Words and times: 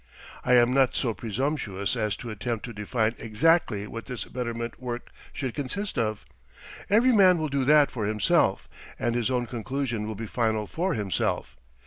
I 0.43 0.55
am 0.55 0.73
not 0.73 0.95
so 0.95 1.13
presumptuous 1.13 1.95
as 1.95 2.15
to 2.17 2.31
attempt 2.31 2.65
to 2.65 2.73
define 2.73 3.13
exactly 3.19 3.85
what 3.85 4.07
this 4.07 4.23
betterment 4.23 4.81
work 4.81 5.11
should 5.31 5.53
consist 5.53 5.95
of. 5.95 6.25
Every 6.89 7.11
man 7.13 7.37
will 7.37 7.49
do 7.49 7.63
that 7.65 7.91
for 7.91 8.05
himself, 8.07 8.67
and 8.97 9.13
his 9.13 9.29
own 9.29 9.45
conclusion 9.45 10.07
will 10.07 10.15
be 10.15 10.25
final 10.25 10.65
for 10.65 10.95
himself. 10.95 11.55